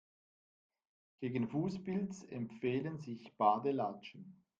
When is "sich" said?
2.97-3.37